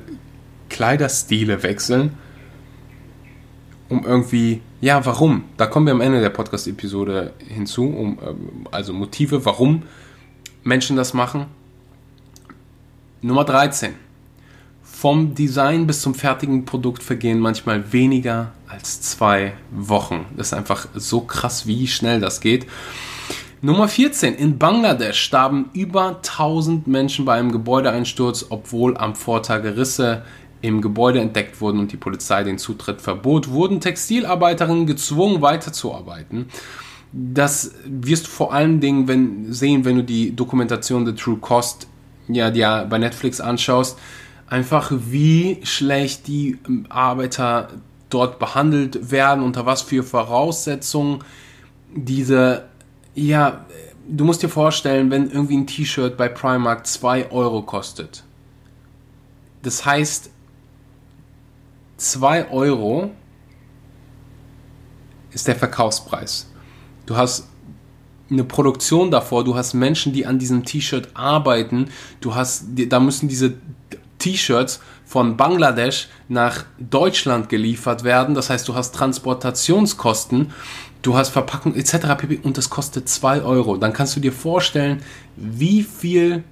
Kleiderstile 0.68 1.62
wechseln, 1.62 2.12
um 3.88 4.04
irgendwie, 4.04 4.60
ja, 4.80 5.04
warum? 5.04 5.44
Da 5.56 5.66
kommen 5.66 5.86
wir 5.86 5.92
am 5.92 6.00
Ende 6.00 6.20
der 6.20 6.30
Podcast-Episode 6.30 7.32
hinzu, 7.48 7.86
um, 7.86 8.18
ähm, 8.24 8.68
also 8.70 8.92
Motive, 8.92 9.44
warum 9.44 9.82
Menschen 10.62 10.96
das 10.96 11.12
machen 11.12 11.46
Nummer 13.24 13.44
13. 13.44 13.94
Vom 14.82 15.34
Design 15.34 15.86
bis 15.86 16.02
zum 16.02 16.14
fertigen 16.14 16.66
Produkt 16.66 17.02
vergehen 17.02 17.38
manchmal 17.38 17.90
weniger 17.90 18.52
als 18.68 19.00
zwei 19.00 19.54
Wochen. 19.70 20.26
Das 20.36 20.48
ist 20.48 20.52
einfach 20.52 20.88
so 20.92 21.22
krass, 21.22 21.66
wie 21.66 21.86
schnell 21.86 22.20
das 22.20 22.42
geht. 22.42 22.66
Nummer 23.62 23.88
14. 23.88 24.34
In 24.34 24.58
Bangladesch 24.58 25.18
starben 25.18 25.70
über 25.72 26.16
1000 26.16 26.86
Menschen 26.86 27.24
bei 27.24 27.38
einem 27.38 27.50
Gebäudeeinsturz, 27.50 28.44
obwohl 28.50 28.94
am 28.98 29.14
Vortag 29.14 29.64
Risse 29.64 30.22
im 30.60 30.82
Gebäude 30.82 31.20
entdeckt 31.20 31.62
wurden 31.62 31.78
und 31.78 31.92
die 31.92 31.96
Polizei 31.96 32.44
den 32.44 32.58
Zutritt 32.58 33.00
verbot, 33.00 33.48
wurden 33.48 33.80
Textilarbeiterinnen 33.80 34.86
gezwungen 34.86 35.40
weiterzuarbeiten. 35.40 36.50
Das 37.10 37.72
wirst 37.86 38.26
du 38.26 38.30
vor 38.30 38.52
allen 38.52 38.80
Dingen 38.80 39.08
wenn, 39.08 39.50
sehen, 39.50 39.86
wenn 39.86 39.96
du 39.96 40.04
die 40.04 40.36
Dokumentation 40.36 41.06
The 41.06 41.14
True 41.14 41.38
Cost 41.38 41.86
ja, 42.28 42.50
dir 42.50 42.86
bei 42.88 42.98
Netflix 42.98 43.40
anschaust, 43.40 43.98
einfach 44.46 44.90
wie 44.92 45.60
schlecht 45.64 46.26
die 46.26 46.58
Arbeiter 46.88 47.68
dort 48.10 48.38
behandelt 48.38 49.10
werden, 49.10 49.42
unter 49.42 49.66
was 49.66 49.82
für 49.82 50.02
Voraussetzungen 50.02 51.24
diese, 51.94 52.64
ja, 53.14 53.64
du 54.08 54.24
musst 54.24 54.42
dir 54.42 54.48
vorstellen, 54.48 55.10
wenn 55.10 55.30
irgendwie 55.30 55.56
ein 55.56 55.66
T-Shirt 55.66 56.16
bei 56.16 56.28
Primark 56.28 56.86
2 56.86 57.30
Euro 57.30 57.62
kostet. 57.62 58.24
Das 59.62 59.84
heißt, 59.84 60.30
2 61.96 62.50
Euro 62.50 63.10
ist 65.32 65.48
der 65.48 65.56
Verkaufspreis. 65.56 66.50
Du 67.06 67.16
hast 67.16 67.48
eine 68.30 68.44
Produktion 68.44 69.10
davor, 69.10 69.44
du 69.44 69.54
hast 69.54 69.74
Menschen, 69.74 70.12
die 70.12 70.26
an 70.26 70.38
diesem 70.38 70.64
T-Shirt 70.64 71.08
arbeiten, 71.14 71.90
du 72.20 72.34
hast, 72.34 72.66
da 72.74 73.00
müssen 73.00 73.28
diese 73.28 73.54
T-Shirts 74.18 74.80
von 75.04 75.36
Bangladesch 75.36 76.08
nach 76.28 76.64
Deutschland 76.78 77.48
geliefert 77.48 78.04
werden, 78.04 78.34
das 78.34 78.48
heißt, 78.48 78.66
du 78.66 78.74
hast 78.74 78.94
Transportationskosten, 78.94 80.52
du 81.02 81.16
hast 81.16 81.28
Verpackung 81.28 81.74
etc. 81.74 82.16
pp. 82.16 82.40
und 82.42 82.56
das 82.56 82.70
kostet 82.70 83.08
2 83.08 83.42
Euro. 83.42 83.76
Dann 83.76 83.92
kannst 83.92 84.16
du 84.16 84.20
dir 84.20 84.32
vorstellen, 84.32 85.02
wie 85.36 85.82
viel 85.82 86.42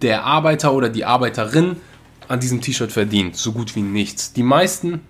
der 0.00 0.24
Arbeiter 0.24 0.72
oder 0.72 0.88
die 0.88 1.04
Arbeiterin 1.04 1.76
an 2.28 2.38
diesem 2.38 2.60
T-Shirt 2.60 2.92
verdient. 2.92 3.36
So 3.36 3.52
gut 3.52 3.74
wie 3.74 3.82
nichts. 3.82 4.32
Die 4.32 4.44
meisten 4.44 5.00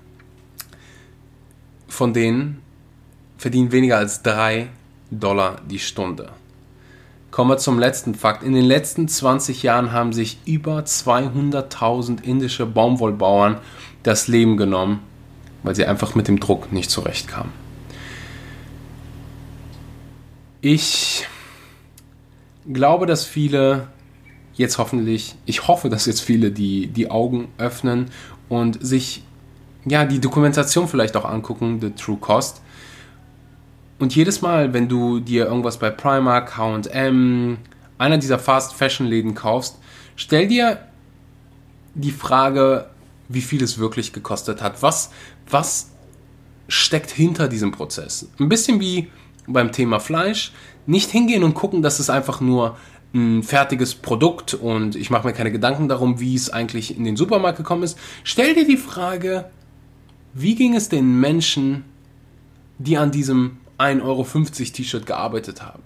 von 1.88 2.15
denen 2.15 2.62
verdienen 3.38 3.73
weniger 3.73 3.97
als 3.97 4.23
3 4.23 4.68
Dollar 5.11 5.62
die 5.71 5.78
Stunde. 5.78 6.30
Kommen 7.30 7.50
wir 7.50 7.59
zum 7.59 7.78
letzten 7.78 8.14
Fakt. 8.14 8.42
In 8.42 8.54
den 8.54 8.64
letzten 8.64 9.07
20 9.07 9.62
Jahren 9.62 9.92
haben 9.92 10.12
sich 10.12 10.38
über 10.45 10.80
200.000 10.80 12.23
indische 12.23 12.66
Baumwollbauern 12.66 13.59
das 14.02 14.28
Leben 14.28 14.57
genommen, 14.57 15.00
weil 15.62 15.75
sie 15.75 15.87
einfach 15.87 16.14
mit 16.14 16.28
dem 16.28 16.40
Druck 16.40 16.73
nicht 16.73 16.90
zurechtkamen. 16.90 17.52
Ich 20.61 21.26
glaube, 22.71 23.07
dass 23.07 23.25
viele 23.25 23.88
jetzt 24.54 24.78
hoffentlich, 24.78 25.37
ich 25.47 25.68
hoffe, 25.68 25.88
dass 25.88 26.07
jetzt 26.07 26.21
viele 26.21 26.50
die, 26.50 26.88
die 26.88 27.11
Augen 27.11 27.49
öffnen 27.59 28.11
und 28.49 28.85
sich 28.85 29.23
ja 29.85 30.04
die 30.04 30.21
Dokumentation 30.21 30.88
vielleicht 30.88 31.16
auch 31.16 31.25
angucken, 31.25 31.78
The 31.80 31.90
True 31.90 32.18
Cost, 32.21 32.61
und 33.99 34.14
jedes 34.14 34.43
Mal, 34.43 34.73
wenn 34.73 34.88
du 34.88 35.21
dir 35.21 35.47
irgendwas 35.47 35.78
bei 35.78 35.90
Primark, 35.90 36.57
HM, 36.57 37.59
einer 37.99 38.19
dieser 38.19 38.38
Fast 38.38 38.75
Fashion 38.75 39.07
Läden 39.07 39.35
kaufst, 39.35 39.78
stell 40.17 40.47
dir 40.47 40.78
die 41.95 42.12
Frage, 42.12 42.88
wie 43.28 43.40
viel 43.40 43.62
es 43.62 43.78
wirklich 43.78 44.12
gekostet 44.12 44.62
hat. 44.62 44.83
Was, 44.83 45.11
was 45.50 45.90
steckt 46.69 47.11
hinter 47.11 47.49
diesem 47.49 47.73
Prozess? 47.73 48.28
Ein 48.38 48.49
bisschen 48.49 48.81
wie 48.81 49.09
beim 49.47 49.73
Thema 49.73 49.99
Fleisch. 49.99 50.52
Nicht 50.87 51.11
hingehen 51.11 51.43
und 51.43 51.55
gucken, 51.55 51.83
dass 51.83 51.99
es 51.99 52.09
einfach 52.09 52.40
nur 52.40 52.76
ein 53.14 53.43
fertiges 53.43 53.95
Produkt 53.95 54.55
und 54.55 54.95
ich 54.95 55.11
mache 55.11 55.26
mir 55.26 55.33
keine 55.33 55.50
Gedanken 55.50 55.88
darum, 55.88 56.21
wie 56.21 56.35
es 56.35 56.50
eigentlich 56.50 56.97
in 56.97 57.05
den 57.05 57.17
Supermarkt 57.17 57.57
gekommen 57.57 57.83
ist. 57.83 57.99
Stell 58.23 58.55
dir 58.55 58.67
die 58.67 58.76
Frage, 58.76 59.50
wie 60.35 60.55
ging 60.55 60.76
es 60.76 60.88
den 60.88 61.19
Menschen, 61.19 61.85
die 62.78 62.97
an 62.97 63.11
diesem 63.11 63.59
1,50 63.78 64.02
Euro 64.02 64.25
T-Shirt 64.25 65.06
gearbeitet 65.06 65.62
haben? 65.62 65.82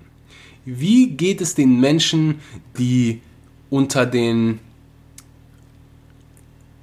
Wie 0.64 1.10
geht 1.10 1.40
es 1.40 1.54
den 1.54 1.80
Menschen, 1.80 2.40
die 2.78 3.20
unter 3.70 4.06
den 4.06 4.60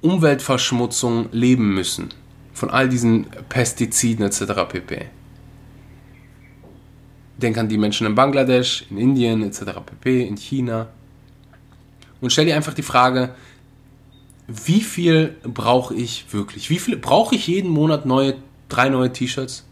Umweltverschmutzungen 0.02 1.28
leben 1.32 1.74
müssen? 1.74 2.10
Von 2.52 2.70
all 2.70 2.88
diesen 2.88 3.26
Pestiziden 3.48 4.26
etc. 4.26 4.42
pp. 4.68 5.06
Denk 7.38 7.56
an 7.56 7.68
die 7.68 7.78
Menschen 7.78 8.06
in 8.06 8.14
Bangladesch, 8.14 8.84
in 8.90 8.98
Indien 8.98 9.42
etc. 9.42 9.80
pp, 9.84 10.26
in 10.26 10.36
China. 10.36 10.88
Und 12.20 12.30
stell 12.30 12.44
dir 12.44 12.54
einfach 12.54 12.74
die 12.74 12.82
Frage, 12.82 13.34
wie 14.46 14.82
viel 14.82 15.36
brauche 15.42 15.94
ich 15.94 16.26
wirklich? 16.32 16.68
Wie 16.68 16.78
viel 16.78 16.96
brauche 16.96 17.34
ich 17.34 17.46
jeden 17.46 17.70
Monat 17.70 18.04
neue, 18.04 18.34
drei 18.68 18.90
neue 18.90 19.12
T-Shirts? 19.12 19.64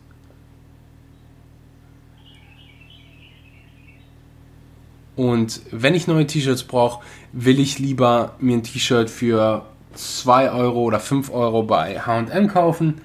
Und 5.18 5.62
wenn 5.72 5.96
ich 5.96 6.06
neue 6.06 6.28
T-Shirts 6.28 6.62
brauche, 6.62 7.04
will 7.32 7.58
ich 7.58 7.80
lieber 7.80 8.36
mir 8.38 8.56
ein 8.56 8.62
T-Shirt 8.62 9.10
für 9.10 9.66
2 9.94 10.52
Euro 10.52 10.82
oder 10.82 11.00
5 11.00 11.32
Euro 11.32 11.64
bei 11.64 11.98
HM 11.98 12.46
kaufen 12.46 13.00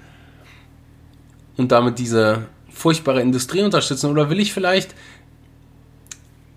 und 1.58 1.72
damit 1.72 1.98
diese 1.98 2.46
furchtbare 2.72 3.20
Industrie 3.20 3.64
unterstützen? 3.64 4.12
Oder 4.12 4.30
will 4.30 4.40
ich 4.40 4.54
vielleicht 4.54 4.94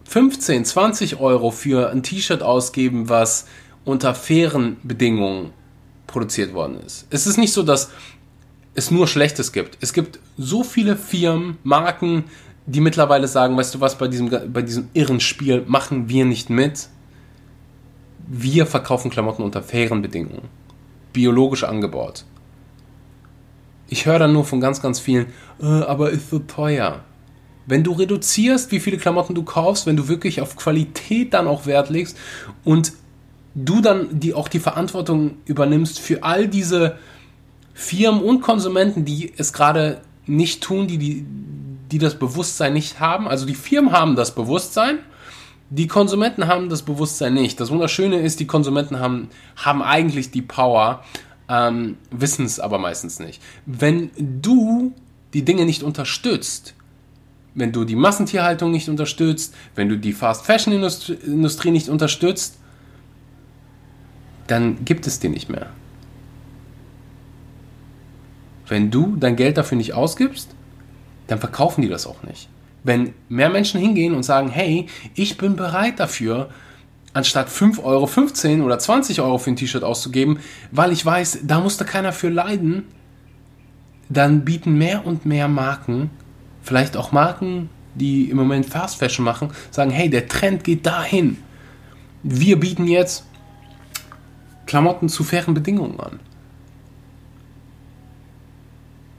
15, 0.05 0.67
20 0.67 1.21
Euro 1.21 1.51
für 1.51 1.89
ein 1.89 2.03
T-Shirt 2.03 2.43
ausgeben, 2.43 3.09
was 3.09 3.47
unter 3.87 4.15
fairen 4.15 4.77
Bedingungen 4.83 5.53
produziert 6.07 6.53
worden 6.53 6.81
ist? 6.85 7.07
Es 7.09 7.27
ist 7.27 7.39
nicht 7.39 7.55
so, 7.55 7.63
dass 7.63 7.91
es 8.75 8.91
nur 8.91 9.09
Schlechtes 9.09 9.53
gibt. 9.53 9.79
Es 9.81 9.95
gibt 9.95 10.19
so 10.37 10.63
viele 10.63 10.97
Firmen, 10.97 11.57
Marken, 11.63 12.25
die 12.67 12.81
mittlerweile 12.81 13.29
sagen, 13.29 13.57
weißt 13.57 13.75
du 13.75 13.81
was, 13.81 13.97
bei 13.97 14.09
diesem, 14.09 14.31
bei 14.53 14.63
diesem 14.63 14.89
irren 14.93 15.21
Spiel 15.21 15.63
machen 15.67 16.09
wir 16.09 16.25
nicht 16.25 16.51
mit. 16.51 16.89
Wir 18.27 18.67
verkaufen 18.67 19.11
Klamotten 19.11 19.43
unter 19.43 19.63
fairen 19.63 20.03
Bedingungen. 20.03 20.49
Biologisch 21.13 21.63
angebaut. 21.63 22.25
Ich 23.89 24.05
höre 24.05 24.19
dann 24.19 24.33
nur 24.33 24.45
von 24.45 24.61
ganz, 24.61 24.83
ganz 24.83 24.99
vielen, 24.99 25.27
äh, 25.61 25.67
aber 25.67 26.11
ist 26.11 26.29
so 26.29 26.41
teuer. 26.41 27.05
Wenn 27.67 27.85
du 27.85 27.93
reduzierst, 27.93 28.73
wie 28.73 28.81
viele 28.81 28.97
Klamotten 28.97 29.35
du 29.35 29.45
kaufst, 29.45 29.87
wenn 29.87 29.97
du 29.97 30.09
wirklich 30.09 30.41
auf 30.41 30.57
Qualität 30.57 31.35
dann 31.35 31.47
auch 31.47 31.67
Wert 31.67 31.89
legst 31.89 32.17
und 32.65 32.93
du 33.55 33.81
dann 33.81 34.21
die, 34.21 34.35
auch 34.35 34.49
die 34.49 34.59
Verantwortung 34.59 35.37
übernimmst 35.47 36.01
für 36.01 36.25
all 36.25 36.49
diese 36.49 36.99
Firmen 37.75 38.23
und 38.23 38.41
Konsumenten, 38.41 39.05
die 39.05 39.33
es 39.37 39.53
gerade 39.53 40.01
nicht 40.27 40.63
tun, 40.63 40.89
die, 40.89 40.99
die, 40.99 41.27
die 41.91 41.99
das 41.99 42.19
Bewusstsein 42.19 42.73
nicht 42.73 43.01
haben. 43.01 43.29
Also 43.29 43.47
die 43.47 43.55
Firmen 43.55 43.93
haben 43.93 44.17
das 44.17 44.35
Bewusstsein, 44.35 44.99
die 45.71 45.89
Konsumenten 45.89 46.47
haben 46.47 46.69
das 46.69 46.83
Bewusstsein 46.83 47.35
nicht. 47.35 47.59
Das 47.59 47.71
Wunderschöne 47.71 48.21
ist, 48.21 48.39
die 48.39 48.47
Konsumenten 48.47 49.01
haben, 49.01 49.31
haben 49.57 49.83
eigentlich 49.83 50.31
die 50.31 50.43
Power, 50.43 51.03
ähm, 51.49 51.97
wissen 52.11 52.47
es 52.47 52.61
aber 52.61 52.79
meistens 52.79 53.19
nicht. 53.19 53.43
Wenn 53.67 54.11
du 54.17 54.93
die 55.35 55.45
Dinge 55.45 55.65
nicht 55.65 55.83
unterstützt, 55.83 56.75
wenn 57.55 57.73
du 57.73 57.85
die 57.85 57.97
Massentierhaltung 57.97 58.71
nicht 58.71 58.89
unterstützt, 58.89 59.55
wenn 59.75 59.89
du 59.89 59.97
die 59.99 60.13
Fast 60.13 60.45
Fashion 60.45 60.75
Industrie 60.75 61.71
nicht 61.71 61.89
unterstützt, 61.89 62.59
dann 64.47 64.85
gibt 64.85 65.07
es 65.07 65.19
die 65.19 65.29
nicht 65.29 65.49
mehr. 65.49 65.71
Wenn 68.69 68.91
du 68.91 69.17
dein 69.17 69.37
Geld 69.37 69.57
dafür 69.57 69.79
nicht 69.79 69.95
ausgibst, 69.95 70.51
dann 71.27 71.39
verkaufen 71.39 71.83
die 71.83 71.89
das 71.89 72.07
auch 72.07 72.23
nicht. 72.23 72.49
Wenn 72.85 73.15
mehr 73.29 73.49
Menschen 73.49 73.81
hingehen 73.81 74.15
und 74.15 74.23
sagen, 74.23 74.49
hey, 74.49 74.87
ich 75.15 75.37
bin 75.37 75.57
bereit 75.57 75.99
dafür, 75.99 76.51
anstatt 77.13 77.49
5 77.49 77.83
Euro 77.83 78.07
15 78.07 78.63
oder 78.63 78.79
20 78.79 79.21
Euro 79.21 79.39
für 79.39 79.51
ein 79.51 79.57
T-Shirt 79.57 79.83
auszugeben, 79.83 80.39
weil 80.71 80.93
ich 80.93 81.05
weiß, 81.05 81.41
da 81.45 81.61
musste 81.61 81.85
keiner 81.85 82.13
für 82.13 82.29
leiden, 82.29 82.85
dann 84.09 84.45
bieten 84.45 84.79
mehr 84.79 85.07
und 85.07 85.27
mehr 85.27 85.49
Marken, 85.49 86.11
vielleicht 86.63 86.97
auch 86.97 87.13
Marken, 87.13 87.71
die 87.95 88.31
im 88.31 88.37
Moment 88.37 88.67
Fast 88.67 88.99
Fashion 88.99 89.25
machen, 89.25 89.51
sagen, 89.71 89.91
hey, 89.91 90.11
der 90.11 90.29
Trend 90.29 90.63
geht 90.63 90.87
dahin. 90.87 91.39
Wir 92.23 92.61
bieten 92.61 92.87
jetzt 92.87 93.25
Klamotten 94.67 95.09
zu 95.09 95.25
fairen 95.25 95.55
Bedingungen 95.55 95.99
an. 95.99 96.21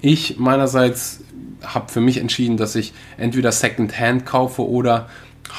Ich 0.02 0.38
meinerseits 0.38 1.22
habe 1.64 1.92
für 1.92 2.02
mich 2.02 2.18
entschieden, 2.18 2.58
dass 2.58 2.76
ich 2.76 2.94
entweder 3.18 3.52
Secondhand 3.52 4.26
kaufe 4.26 4.68
oder 4.68 5.10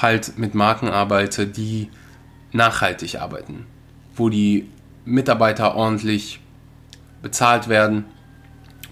halt 0.01 0.39
mit 0.39 0.55
Marken 0.55 0.89
arbeite, 0.89 1.47
die 1.47 1.91
nachhaltig 2.53 3.21
arbeiten, 3.21 3.67
wo 4.15 4.29
die 4.29 4.69
Mitarbeiter 5.05 5.75
ordentlich 5.75 6.41
bezahlt 7.23 7.69
werden 7.69 8.05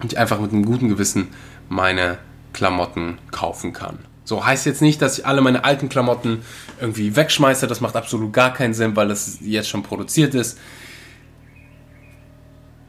und 0.01 0.13
ich 0.13 0.19
einfach 0.19 0.39
mit 0.39 0.51
einem 0.51 0.65
guten 0.65 0.89
Gewissen 0.89 1.29
meine 1.69 2.17
Klamotten 2.53 3.17
kaufen 3.31 3.73
kann. 3.73 3.99
So 4.25 4.45
heißt 4.45 4.65
jetzt 4.65 4.81
nicht, 4.81 5.01
dass 5.01 5.19
ich 5.19 5.25
alle 5.25 5.41
meine 5.41 5.63
alten 5.63 5.87
Klamotten 5.87 6.41
irgendwie 6.81 7.15
wegschmeiße. 7.15 7.67
Das 7.67 7.79
macht 7.79 7.95
absolut 7.95 8.33
gar 8.33 8.53
keinen 8.53 8.73
Sinn, 8.73 8.95
weil 8.95 9.07
das 9.07 9.37
jetzt 9.41 9.69
schon 9.69 9.83
produziert 9.83 10.35
ist 10.35 10.59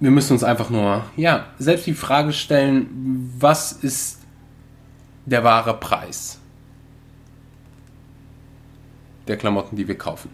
wir 0.00 0.10
müssen 0.10 0.32
uns 0.32 0.44
einfach 0.44 0.70
nur, 0.70 1.04
ja, 1.16 1.46
selbst 1.58 1.86
die 1.86 1.94
Frage 1.94 2.32
stellen, 2.32 3.32
was 3.38 3.72
ist 3.72 4.20
der 5.26 5.44
wahre 5.44 5.74
Preis 5.74 6.38
der 9.26 9.36
Klamotten, 9.36 9.76
die 9.76 9.86
wir 9.86 9.98
kaufen. 9.98 10.30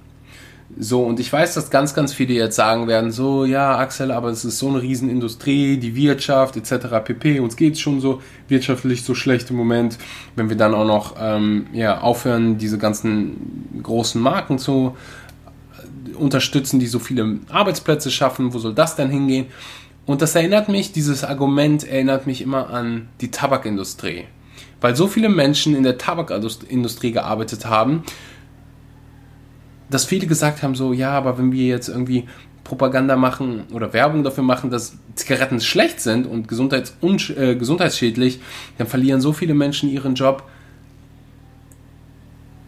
So, 0.79 1.03
und 1.05 1.21
ich 1.21 1.33
weiß, 1.33 1.55
dass 1.55 1.71
ganz, 1.71 1.95
ganz 1.95 2.13
viele 2.13 2.35
jetzt 2.35 2.57
sagen 2.57 2.89
werden, 2.89 3.13
so, 3.13 3.45
ja, 3.45 3.77
Axel, 3.79 4.11
aber 4.11 4.31
es 4.31 4.45
ist 4.45 4.59
so 4.59 4.69
eine 4.69 4.81
Riesenindustrie, 4.81 5.77
die 5.77 5.95
Wirtschaft 5.95 6.57
etc. 6.57 6.87
pp. 7.05 7.41
Uns 7.41 7.57
geht 7.57 7.75
es 7.75 7.81
schon 7.81 8.01
so 8.01 8.23
wirtschaftlich 8.49 9.05
so 9.05 9.15
schlecht 9.15 9.51
im 9.51 9.57
Moment. 9.57 9.99
Wenn 10.37 10.49
wir 10.49 10.57
dann 10.57 10.75
auch 10.75 10.87
noch 10.87 11.17
ähm, 11.21 11.67
ja, 11.73 12.01
aufhören, 12.01 12.57
diese 12.59 12.79
ganzen 12.79 13.81
großen 13.83 14.21
Marken 14.21 14.59
zu 14.59 14.97
unterstützen, 16.15 16.81
die 16.81 16.87
so 16.87 16.99
viele 16.99 17.39
Arbeitsplätze 17.51 18.11
schaffen, 18.11 18.55
wo 18.55 18.59
soll 18.59 18.75
das 18.75 18.97
denn 18.97 19.11
hingehen? 19.11 19.47
Und 20.07 20.23
das 20.23 20.35
erinnert 20.35 20.69
mich, 20.69 20.93
dieses 20.93 21.25
Argument 21.25 21.85
erinnert 21.85 22.27
mich 22.27 22.43
immer 22.43 22.71
an 22.71 23.09
die 23.21 23.31
Tabakindustrie. 23.31 24.25
Weil 24.81 24.97
so 24.97 25.07
viele 25.07 25.29
Menschen 25.29 25.75
in 25.75 25.83
der 25.83 25.97
Tabakindustrie 25.97 27.13
gearbeitet 27.13 27.65
haben, 27.67 28.03
dass 29.89 30.05
viele 30.05 30.27
gesagt 30.27 30.63
haben, 30.63 30.75
so, 30.75 30.93
ja, 30.93 31.13
aber 31.13 31.39
wenn 31.39 31.53
wir 31.53 31.67
jetzt 31.67 31.89
irgendwie 31.89 32.25
Propaganda 32.65 33.17
machen 33.17 33.65
oder 33.73 33.93
Werbung 33.93 34.25
dafür 34.25 34.45
machen, 34.45 34.71
dass 34.71 34.97
Zigaretten 35.15 35.61
schlecht 35.61 36.01
sind 36.01 36.27
und 36.27 36.51
äh, 36.51 37.57
gesundheitsschädlich, 37.57 38.41
dann 38.79 38.87
verlieren 38.87 39.21
so 39.21 39.33
viele 39.33 39.55
Menschen 39.55 39.89
ihren 39.89 40.15
Job 40.15 40.43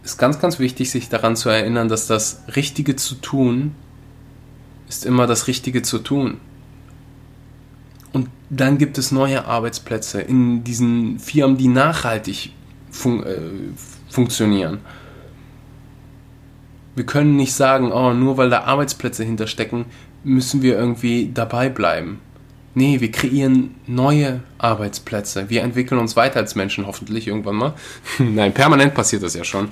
ist 0.06 0.18
ganz, 0.18 0.38
ganz 0.38 0.58
wichtig, 0.58 0.90
sich 0.90 1.08
daran 1.08 1.36
zu 1.36 1.48
erinnern, 1.48 1.88
dass 1.88 2.06
das 2.06 2.42
Richtige 2.54 2.96
zu 2.96 3.16
tun 3.16 3.74
ist 4.88 5.04
immer 5.04 5.26
das 5.26 5.46
Richtige 5.46 5.82
zu 5.82 5.98
tun. 5.98 6.38
Und 8.12 8.28
dann 8.50 8.78
gibt 8.78 8.98
es 8.98 9.10
neue 9.12 9.44
Arbeitsplätze 9.44 10.20
in 10.20 10.64
diesen 10.64 11.18
Firmen, 11.18 11.56
die 11.56 11.68
nachhaltig 11.68 12.52
fun 12.90 13.22
äh, 13.24 13.36
funktionieren. 14.08 14.78
Wir 16.94 17.04
können 17.04 17.36
nicht 17.36 17.52
sagen, 17.52 17.92
oh, 17.92 18.14
nur 18.14 18.36
weil 18.36 18.48
da 18.48 18.62
Arbeitsplätze 18.62 19.22
hinterstecken, 19.24 19.86
müssen 20.24 20.62
wir 20.62 20.78
irgendwie 20.78 21.30
dabei 21.32 21.68
bleiben. 21.68 22.20
Nee, 22.78 23.00
wir 23.00 23.10
kreieren 23.10 23.74
neue 23.86 24.42
Arbeitsplätze. 24.58 25.48
Wir 25.48 25.62
entwickeln 25.62 25.98
uns 25.98 26.14
weiter 26.14 26.40
als 26.40 26.56
Menschen, 26.56 26.86
hoffentlich 26.86 27.26
irgendwann 27.26 27.54
mal. 27.54 27.74
Nein, 28.18 28.52
permanent 28.52 28.92
passiert 28.92 29.22
das 29.22 29.32
ja 29.32 29.44
schon. 29.44 29.68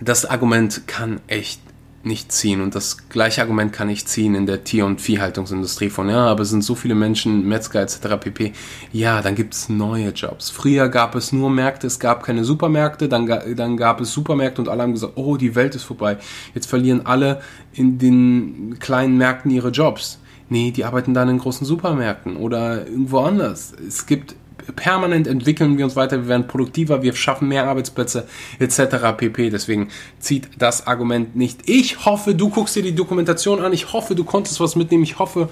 Das 0.00 0.24
Argument 0.24 0.86
kann 0.86 1.20
echt 1.26 1.60
nicht 2.04 2.30
ziehen. 2.30 2.60
Und 2.60 2.76
das 2.76 3.08
gleiche 3.08 3.40
Argument 3.40 3.72
kann 3.72 3.88
ich 3.88 4.06
ziehen 4.06 4.36
in 4.36 4.46
der 4.46 4.62
Tier- 4.62 4.86
und 4.86 5.00
Viehhaltungsindustrie 5.00 5.90
von, 5.90 6.08
ja, 6.08 6.26
aber 6.28 6.42
es 6.42 6.50
sind 6.50 6.62
so 6.62 6.76
viele 6.76 6.94
Menschen, 6.94 7.48
Metzger 7.48 7.82
etc. 7.82 8.20
pp. 8.20 8.52
Ja, 8.92 9.20
dann 9.20 9.34
gibt 9.34 9.54
es 9.54 9.68
neue 9.68 10.10
Jobs. 10.10 10.48
Früher 10.48 10.88
gab 10.90 11.16
es 11.16 11.32
nur 11.32 11.50
Märkte, 11.50 11.88
es 11.88 11.98
gab 11.98 12.22
keine 12.22 12.44
Supermärkte, 12.44 13.08
dann, 13.08 13.26
dann 13.26 13.76
gab 13.76 14.00
es 14.00 14.12
Supermärkte 14.12 14.62
und 14.62 14.68
alle 14.68 14.84
haben 14.84 14.92
gesagt, 14.92 15.14
oh, 15.16 15.36
die 15.36 15.56
Welt 15.56 15.74
ist 15.74 15.82
vorbei. 15.82 16.18
Jetzt 16.54 16.66
verlieren 16.66 17.04
alle 17.04 17.40
in 17.72 17.98
den 17.98 18.78
kleinen 18.78 19.18
Märkten 19.18 19.50
ihre 19.50 19.70
Jobs. 19.70 20.20
Nee, 20.50 20.72
die 20.72 20.84
arbeiten 20.84 21.14
dann 21.14 21.28
in 21.28 21.38
großen 21.38 21.66
Supermärkten 21.66 22.36
oder 22.36 22.86
irgendwo 22.86 23.20
anders. 23.20 23.72
Es 23.86 24.06
gibt 24.06 24.34
permanent 24.74 25.26
entwickeln 25.26 25.78
wir 25.78 25.84
uns 25.84 25.96
weiter, 25.96 26.22
wir 26.22 26.28
werden 26.28 26.46
produktiver, 26.46 27.02
wir 27.02 27.14
schaffen 27.14 27.48
mehr 27.48 27.68
Arbeitsplätze 27.68 28.26
etc. 28.58 29.16
pp. 29.16 29.50
Deswegen 29.50 29.88
zieht 30.18 30.48
das 30.58 30.86
Argument 30.86 31.36
nicht. 31.36 31.68
Ich 31.68 32.04
hoffe, 32.04 32.34
du 32.34 32.50
guckst 32.50 32.76
dir 32.76 32.82
die 32.82 32.94
Dokumentation 32.94 33.60
an. 33.60 33.72
Ich 33.72 33.92
hoffe, 33.92 34.14
du 34.14 34.24
konntest 34.24 34.60
was 34.60 34.76
mitnehmen. 34.76 35.04
Ich 35.04 35.18
hoffe, 35.18 35.48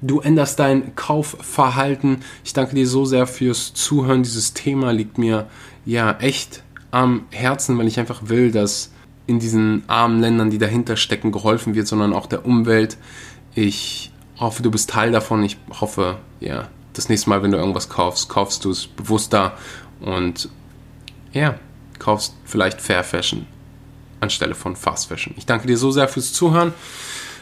du 0.00 0.20
änderst 0.20 0.58
dein 0.58 0.94
Kaufverhalten. 0.96 2.18
Ich 2.44 2.52
danke 2.52 2.74
dir 2.74 2.86
so 2.86 3.04
sehr 3.04 3.26
fürs 3.26 3.74
Zuhören. 3.74 4.22
Dieses 4.22 4.54
Thema 4.54 4.92
liegt 4.92 5.18
mir 5.18 5.46
ja 5.86 6.16
echt 6.18 6.62
am 6.90 7.26
Herzen, 7.30 7.78
weil 7.78 7.86
ich 7.86 7.98
einfach 7.98 8.28
will, 8.28 8.50
dass 8.50 8.92
in 9.26 9.38
diesen 9.38 9.84
armen 9.86 10.20
Ländern, 10.20 10.50
die 10.50 10.58
dahinter 10.58 10.96
stecken, 10.96 11.32
geholfen 11.32 11.74
wird, 11.74 11.86
sondern 11.86 12.12
auch 12.12 12.26
der 12.26 12.44
Umwelt. 12.44 12.98
Ich 13.54 14.11
hoffe, 14.42 14.62
du 14.62 14.70
bist 14.70 14.90
Teil 14.90 15.12
davon. 15.12 15.42
Ich 15.42 15.56
hoffe, 15.80 16.18
ja, 16.40 16.68
das 16.92 17.08
nächste 17.08 17.30
Mal, 17.30 17.42
wenn 17.42 17.52
du 17.52 17.58
irgendwas 17.58 17.88
kaufst, 17.88 18.28
kaufst 18.28 18.64
du 18.64 18.70
es 18.70 18.86
bewusster 18.86 19.54
und 20.00 20.48
ja, 21.32 21.54
kaufst 21.98 22.34
vielleicht 22.44 22.80
Fair 22.80 23.04
Fashion 23.04 23.46
anstelle 24.20 24.54
von 24.54 24.76
Fast 24.76 25.08
Fashion. 25.08 25.34
Ich 25.36 25.46
danke 25.46 25.66
dir 25.66 25.76
so 25.76 25.90
sehr 25.90 26.08
fürs 26.08 26.32
Zuhören. 26.32 26.72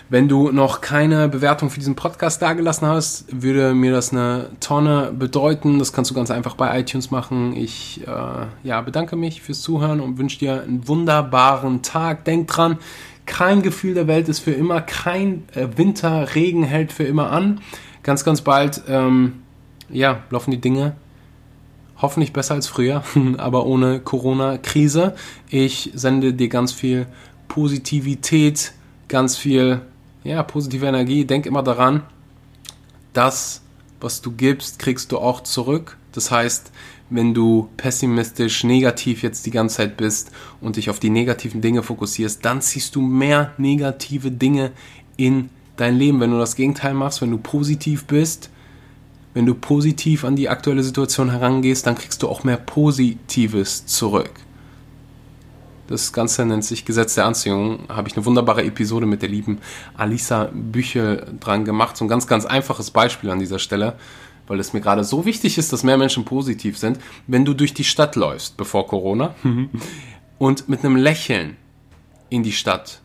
Wenn 0.09 0.27
du 0.27 0.51
noch 0.51 0.81
keine 0.81 1.29
Bewertung 1.29 1.71
für 1.71 1.79
diesen 1.79 1.95
Podcast 1.95 2.43
dagelassen 2.43 2.89
hast, 2.89 3.27
würde 3.31 3.75
mir 3.75 3.93
das 3.93 4.11
eine 4.11 4.51
Tonne 4.59 5.13
bedeuten. 5.17 5.79
Das 5.79 5.93
kannst 5.93 6.11
du 6.11 6.17
ganz 6.17 6.33
einfach 6.33 6.57
bei 6.57 6.81
iTunes 6.81 7.13
machen. 7.13 7.55
Ich 7.55 8.01
äh, 8.09 8.47
ja, 8.65 8.81
bedanke 8.81 9.15
mich 9.15 9.41
fürs 9.41 9.61
Zuhören 9.61 10.01
und 10.01 10.19
wünsche 10.19 10.41
dir 10.41 10.63
einen 10.63 10.89
wunderbaren 10.89 11.83
Tag. 11.83 12.25
Denk 12.25 12.49
dran, 12.49 12.79
kein 13.31 13.63
Gefühl 13.63 13.95
der 13.95 14.09
Welt 14.09 14.29
ist 14.29 14.41
für 14.41 14.51
immer, 14.51 14.81
kein 14.81 15.45
äh, 15.55 15.69
Winter, 15.77 16.35
Regen 16.35 16.65
hält 16.65 16.93
für 16.93 17.05
immer 17.05 17.31
an. 17.31 17.61
Ganz, 18.03 18.25
ganz 18.25 18.41
bald 18.41 18.83
ähm, 18.89 19.35
ja, 19.89 20.25
laufen 20.31 20.51
die 20.51 20.61
Dinge 20.61 20.97
hoffentlich 22.03 22.33
besser 22.33 22.55
als 22.55 22.67
früher, 22.67 23.05
aber 23.39 23.67
ohne 23.67 24.01
Corona-Krise. 24.01 25.15
Ich 25.49 25.93
sende 25.95 26.35
dir 26.35 26.49
ganz 26.49 26.73
viel 26.73 27.07
Positivität, 27.47 28.73
ganz 29.07 29.37
viel 29.37 29.83
ja, 30.25 30.43
positive 30.43 30.87
Energie. 30.87 31.25
Denk 31.25 31.47
immer 31.47 31.63
daran, 31.63 32.03
das, 33.13 33.60
was 34.01 34.23
du 34.23 34.33
gibst, 34.33 34.79
kriegst 34.79 35.13
du 35.13 35.19
auch 35.19 35.43
zurück. 35.43 35.97
Das 36.13 36.31
heißt, 36.31 36.73
wenn 37.11 37.35
du 37.35 37.69
pessimistisch, 37.77 38.65
negativ 38.65 39.23
jetzt 39.23 39.47
die 39.47 39.51
ganze 39.51 39.77
Zeit 39.77 39.97
bist 39.97 40.31
und 40.61 40.77
dich 40.77 40.91
auf 40.91 41.01
die 41.01 41.11
negativen 41.11 41.61
Dinge 41.61 41.83
fokussierst, 41.83 42.45
dann 42.45 42.63
ziehst 42.63 42.95
du 42.95 43.01
mehr 43.01 43.53
negative 43.59 44.31
Dinge 44.31 44.73
in 45.17 45.51
dein 45.77 45.97
Leben. 45.97 46.21
Wenn 46.21 46.31
du 46.31 46.39
das 46.39 46.57
Gegenteil 46.57 46.95
machst, 46.95 47.21
wenn 47.21 47.31
du 47.31 47.39
positiv 47.39 48.05
bist, 48.05 48.51
wenn 49.35 49.47
du 49.47 49.55
positiv 49.55 50.25
an 50.25 50.37
die 50.37 50.49
aktuelle 50.49 50.83
Situation 50.83 51.31
herangehst, 51.31 51.87
dann 51.87 51.97
kriegst 51.97 52.23
du 52.23 52.29
auch 52.29 52.45
mehr 52.45 52.57
Positives 52.57 53.87
zurück. 53.87 54.33
Das 55.91 56.13
Ganze 56.13 56.47
nennt 56.47 56.65
sich 56.65 56.85
Gesetz 56.85 57.17
der 57.17 57.27
Anziehung. 57.27 57.81
Habe 57.89 58.09
ich 58.09 58.17
eine 58.17 58.25
wunderbare 58.25 58.63
Episode 58.63 59.07
mit 59.07 59.23
der 59.23 59.29
lieben 59.29 59.59
Alisa 59.97 60.49
Büchel 60.55 61.27
dran 61.41 61.65
gemacht. 61.65 61.97
So 61.97 62.05
ein 62.05 62.09
ganz, 62.09 62.29
ganz 62.29 62.47
einfaches 62.47 62.93
Beispiel 62.93 63.29
an 63.29 63.41
dieser 63.41 63.59
Stelle, 63.59 63.95
weil 64.47 64.61
es 64.61 64.73
mir 64.73 64.81
gerade 64.81 65.03
so 65.03 65.25
wichtig 65.25 65.59
ist, 65.59 65.73
dass 65.73 65.83
mehr 65.83 65.99
Menschen 65.99 66.25
positiv 66.25 66.79
sind. 66.79 67.01
Wenn 67.27 67.45
du 67.45 67.55
durch 67.55 67.75
die 67.75 67.83
Stadt 67.83 68.15
läufst, 68.15 68.57
bevor 68.57 68.87
Corona, 68.87 69.35
und 70.39 70.69
mit 70.69 70.85
einem 70.85 70.95
Lächeln 70.95 71.57
in 72.29 72.45
die 72.45 72.53
Stadt, 72.53 73.01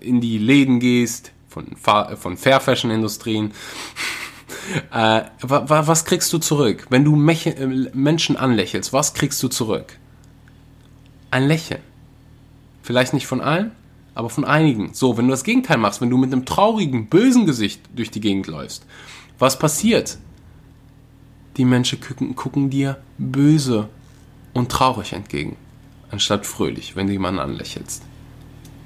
in 0.00 0.20
die 0.20 0.38
Läden 0.38 0.80
gehst, 0.80 1.30
von, 1.48 1.66
von 2.16 2.36
Fair 2.36 2.58
Fashion 2.58 2.90
Industrien, 2.90 3.52
äh, 4.92 5.22
was 5.40 6.04
kriegst 6.04 6.32
du 6.32 6.38
zurück? 6.38 6.84
Wenn 6.90 7.04
du 7.04 7.14
äh, 7.14 7.66
Menschen 7.94 8.36
anlächelst, 8.36 8.92
was 8.92 9.14
kriegst 9.14 9.40
du 9.40 9.46
zurück? 9.46 9.98
Ein 11.30 11.46
Lächeln. 11.46 11.91
Vielleicht 12.82 13.14
nicht 13.14 13.26
von 13.26 13.40
allen, 13.40 13.70
aber 14.14 14.28
von 14.28 14.44
einigen. 14.44 14.90
So, 14.92 15.16
wenn 15.16 15.26
du 15.26 15.30
das 15.30 15.44
Gegenteil 15.44 15.78
machst, 15.78 16.00
wenn 16.00 16.10
du 16.10 16.18
mit 16.18 16.32
einem 16.32 16.44
traurigen, 16.44 17.06
bösen 17.06 17.46
Gesicht 17.46 17.80
durch 17.94 18.10
die 18.10 18.20
Gegend 18.20 18.46
läufst, 18.46 18.84
was 19.38 19.58
passiert? 19.58 20.18
Die 21.56 21.64
Menschen 21.64 22.00
gucken, 22.00 22.34
gucken 22.34 22.70
dir 22.70 22.98
böse 23.18 23.88
und 24.52 24.70
traurig 24.70 25.12
entgegen, 25.12 25.56
anstatt 26.10 26.46
fröhlich, 26.46 26.96
wenn 26.96 27.06
du 27.06 27.12
jemanden 27.12 27.40
anlächelst. 27.40 28.02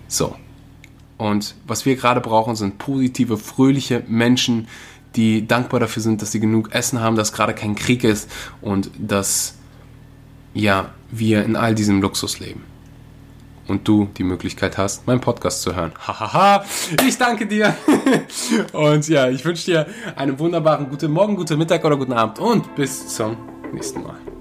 So. 0.09 0.37
Und 1.19 1.55
was 1.67 1.87
wir 1.87 1.97
gerade 1.97 2.21
brauchen, 2.21 2.57
sind 2.57 2.79
positive, 2.79 3.39
fröhliche 3.39 4.03
Menschen, 4.07 4.69
die 5.15 5.47
dankbar 5.47 5.81
dafür 5.81 6.03
sind, 6.03 6.21
dass 6.21 6.33
sie 6.33 6.41
genug 6.41 6.73
Essen 6.73 7.01
haben, 7.01 7.17
dass 7.17 7.33
gerade 7.33 7.55
kein 7.55 7.75
Krieg 7.75 8.05
ist 8.05 8.31
und 8.61 8.91
dass 8.99 9.55
ja, 10.53 10.91
wir 11.11 11.45
in 11.45 11.57
all 11.57 11.75
diesem 11.75 12.03
Luxus 12.03 12.39
leben 12.39 12.63
und 13.69 13.87
du 13.89 14.09
die 14.17 14.25
Möglichkeit 14.25 14.79
hast, 14.79 15.07
meinen 15.07 15.21
Podcast 15.21 15.63
zu 15.63 15.75
hören. 15.75 15.93
Hahaha, 15.99 16.65
ich 17.07 17.19
danke 17.19 17.47
dir. 17.47 17.77
und 18.73 19.09
ja, 19.09 19.29
ich 19.29 19.45
wünsche 19.45 19.67
dir 19.67 19.87
einen 20.17 20.39
wunderbaren 20.39 20.89
guten 20.89 21.13
Morgen, 21.13 21.37
guten 21.37 21.59
Mittag 21.59 21.85
oder 21.85 21.97
guten 21.97 22.13
Abend 22.13 22.39
und 22.39 22.75
bis 22.75 23.09
zum 23.09 23.37
nächsten 23.73 24.03
Mal. 24.03 24.36